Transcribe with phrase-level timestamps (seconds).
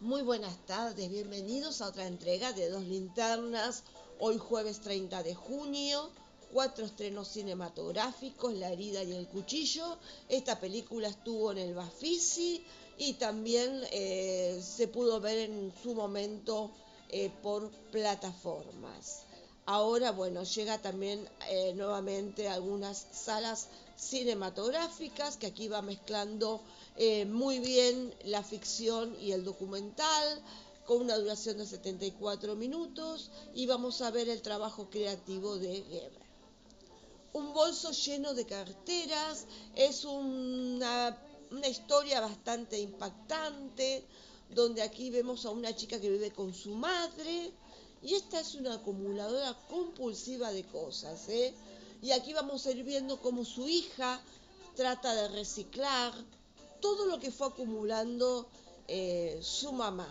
[0.00, 3.82] Muy buenas tardes, bienvenidos a otra entrega de Dos Linternas,
[4.20, 6.10] hoy jueves 30 de junio,
[6.52, 9.98] cuatro estrenos cinematográficos, La herida y el cuchillo.
[10.28, 12.64] Esta película estuvo en el Bafisi
[12.96, 16.70] y también eh, se pudo ver en su momento
[17.08, 19.24] eh, por plataformas.
[19.66, 23.66] Ahora, bueno, llega también eh, nuevamente a algunas salas
[23.98, 26.62] cinematográficas que aquí va mezclando
[26.96, 30.42] eh, muy bien la ficción y el documental
[30.86, 36.28] con una duración de 74 minutos y vamos a ver el trabajo creativo de Geber.
[37.32, 41.16] Un bolso lleno de carteras es una,
[41.50, 44.04] una historia bastante impactante
[44.54, 47.52] donde aquí vemos a una chica que vive con su madre
[48.02, 51.28] y esta es una acumuladora compulsiva de cosas.
[51.28, 51.52] ¿eh?
[52.00, 54.20] Y aquí vamos a ir viendo cómo su hija
[54.76, 56.12] trata de reciclar
[56.80, 58.46] todo lo que fue acumulando
[58.86, 60.08] eh, su mamá.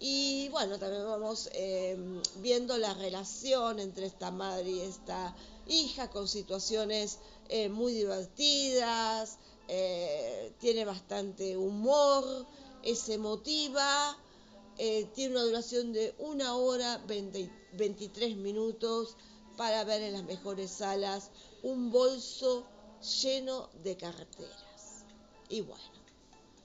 [0.00, 1.96] Y bueno, también vamos eh,
[2.42, 5.34] viendo la relación entre esta madre y esta
[5.66, 9.38] hija con situaciones eh, muy divertidas,
[10.58, 12.44] tiene bastante humor,
[12.82, 14.14] es emotiva,
[14.76, 19.16] tiene una duración de una hora 23 minutos
[19.56, 21.30] para ver en las mejores salas
[21.62, 22.64] un bolso
[23.22, 25.04] lleno de carteras.
[25.48, 25.84] Y bueno,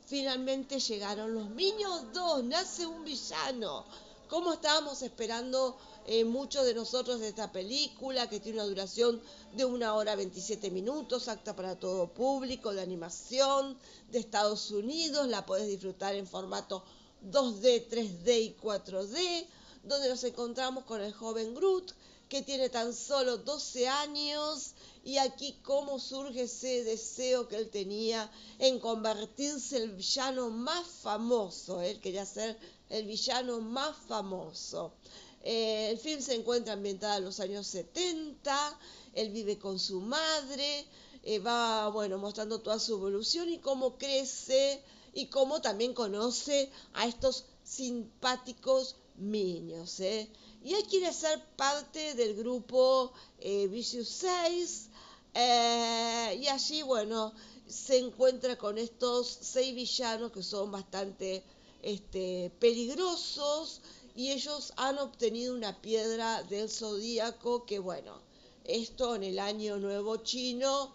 [0.06, 3.86] finalmente llegaron los niños dos, nace un villano.
[4.28, 9.22] Como estábamos esperando eh, muchos de nosotros de esta película, que tiene una duración
[9.56, 13.78] de una hora 27 minutos, acta para todo público, de animación
[14.12, 16.84] de Estados Unidos, la podés disfrutar en formato
[17.32, 19.45] 2D, 3D y 4D,
[19.84, 21.92] donde nos encontramos con el joven Groot,
[22.30, 28.31] que tiene tan solo 12 años y aquí cómo surge ese deseo que él tenía
[28.59, 31.81] en convertirse el villano más famoso.
[31.81, 32.55] Él quería ser
[32.89, 34.94] el villano más famoso.
[35.41, 38.80] Eh, el film se encuentra ambientado en los años 70,
[39.14, 40.86] él vive con su madre,
[41.23, 44.83] eh, va bueno mostrando toda su evolución y cómo crece
[45.14, 50.30] y cómo también conoce a estos simpáticos ¿eh?
[50.63, 54.89] y él quiere ser parte del grupo eh, Vicious 6
[55.33, 57.33] eh, y allí bueno
[57.67, 61.43] se encuentra con estos seis villanos que son bastante
[61.81, 63.81] este, peligrosos
[64.15, 68.21] y ellos han obtenido una piedra del zodíaco que bueno
[68.63, 70.93] esto en el año nuevo chino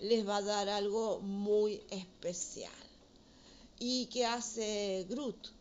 [0.00, 2.72] les va a dar algo muy especial
[3.78, 5.56] y qué hace Groot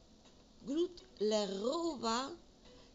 [0.65, 2.31] Groot le roba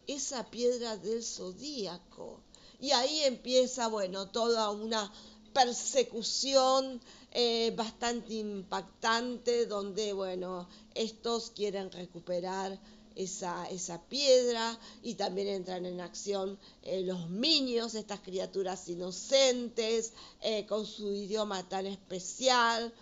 [0.07, 2.39] esa piedra del zodíaco.
[2.79, 5.11] Y ahí empieza, bueno, toda una
[5.53, 7.01] persecución
[7.31, 12.79] eh, bastante impactante donde, bueno, estos quieren recuperar
[13.15, 20.65] esa, esa piedra y también entran en acción eh, los niños, estas criaturas inocentes, eh,
[20.65, 22.93] con su idioma tan especial,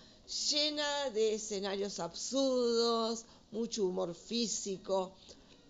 [0.51, 5.16] llena de escenarios absurdos, mucho humor físico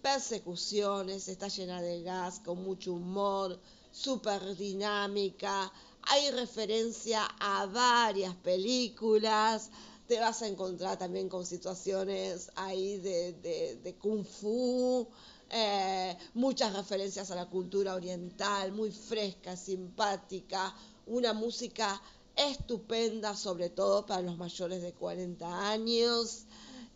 [0.01, 3.59] persecuciones, está llena de gas, con mucho humor,
[3.91, 5.71] súper dinámica,
[6.03, 9.69] hay referencia a varias películas,
[10.07, 15.07] te vas a encontrar también con situaciones ahí de, kung fu,
[15.51, 20.73] eh, muchas referencias a la cultura oriental, muy fresca, simpática,
[21.07, 22.01] una música
[22.35, 26.45] estupenda, sobre todo para los mayores de 40 años.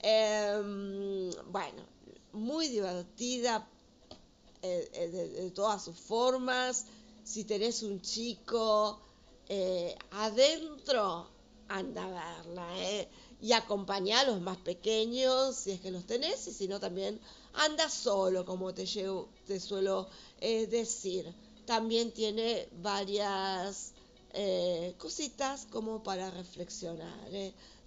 [0.06, 1.82] Em, bueno,
[2.34, 3.66] muy divertida
[4.62, 6.86] eh, eh, de, todas sus formas.
[7.24, 9.00] Si tenés un chico
[9.48, 11.30] eh, adentro,
[11.70, 12.68] anda a verla.
[13.40, 17.20] Y acompañá a los más pequeños, si es que los tenés, y si no, también
[17.54, 20.10] anda solo, como te, llevo, te suelo
[20.40, 21.34] decir.
[21.66, 23.94] También tiene varias
[24.98, 27.30] cositas como para reflexionar.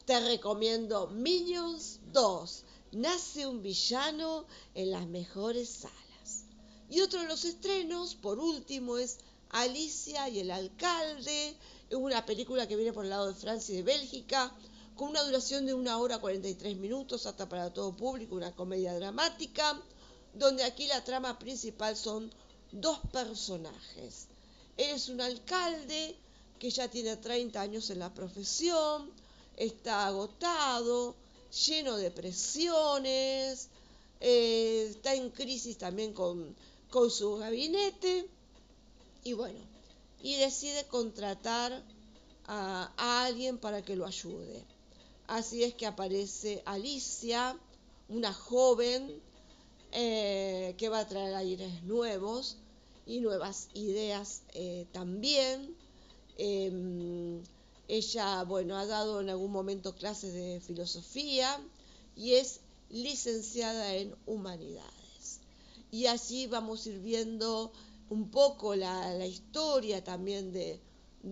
[0.07, 6.45] Te recomiendo Minions 2 nace un villano en las mejores salas.
[6.89, 9.19] Y otro de los estrenos, por último, es
[9.51, 11.57] Alicia y el alcalde,
[11.91, 14.55] una película que viene por el lado de Francia y de Bélgica,
[14.95, 19.83] con una duración de una hora 43 minutos, hasta para todo público, una comedia dramática,
[20.35, 22.33] donde aquí la trama principal son
[22.71, 24.29] dos personajes.
[24.77, 26.17] es un alcalde
[26.61, 29.11] que ya tiene 30 años en la profesión,
[29.57, 31.15] está agotado,
[31.67, 33.69] lleno de presiones,
[34.21, 36.55] eh, está en crisis también con,
[36.91, 38.27] con su gabinete
[39.25, 39.59] y bueno,
[40.23, 41.83] y decide contratar
[42.47, 44.63] a, alguien para que lo ayude.
[45.27, 47.57] Así es que aparece Alicia,
[48.09, 49.21] una joven
[49.93, 52.57] eh, que va a traer aires nuevos
[53.05, 55.75] y nuevas ideas eh, también.
[56.39, 57.43] Em,
[57.89, 61.59] ella, bueno, ha dado en algún momento clases de filosofía
[62.17, 62.61] y es
[62.91, 65.41] licenciada en humanidades.
[65.91, 67.73] Y allí vamos a ir viendo
[68.11, 70.81] un poco la, historia también de,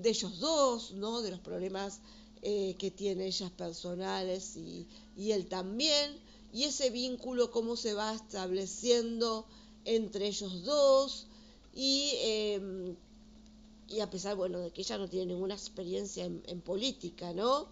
[0.02, 1.22] ellos dos, ¿no?
[1.22, 2.00] De los problemas
[2.42, 4.86] eh, que tiene ellas personales y,
[5.16, 6.18] y él también
[6.54, 9.44] y ese vínculo cómo se va estableciendo
[9.84, 11.26] entre ellos dos
[11.74, 12.96] y, em,
[13.88, 17.68] y a pesar, bueno, de que ella no tiene ninguna experiencia en, política, ¿no?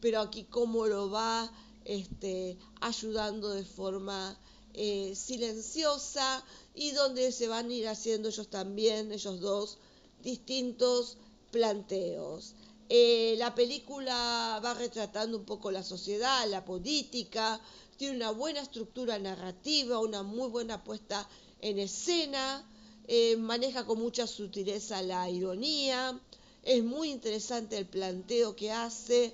[0.00, 1.50] Pero aquí cómo lo va
[1.84, 4.38] este, ayudando de forma
[4.74, 9.78] eh, silenciosa y donde se van a ir haciendo ellos también, ellos dos,
[10.22, 11.16] distintos
[11.50, 12.54] planteos.
[12.88, 17.60] Eh, la película va retratando un poco la sociedad, la política,
[17.96, 21.28] tiene una buena estructura narrativa, una muy buena puesta
[21.60, 22.64] en escena,
[23.08, 26.18] eh, maneja con mucha sutileza la ironía,
[26.62, 29.32] es muy interesante el planteo que hace,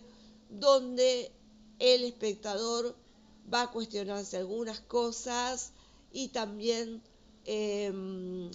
[0.51, 1.31] donde
[1.79, 2.95] el espectador
[3.53, 5.73] va a cuestionarse algunas cosas
[6.13, 7.03] y también
[7.47, 8.51] em,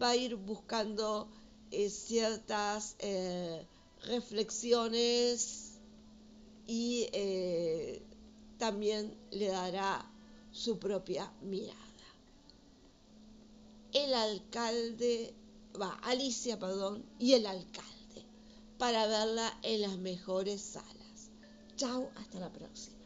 [0.00, 1.28] va a ir buscando
[1.70, 3.66] eh, ciertas eh,
[4.04, 5.78] reflexiones
[6.66, 7.08] y
[8.58, 10.04] también le dará
[10.52, 11.88] su propia mirada.
[13.98, 15.34] El alcalde,
[15.80, 18.24] va, Alicia, perdón, y el alcalde,
[18.78, 21.30] para verla en las mejores salas.
[21.74, 22.97] Chao, hasta la próxima.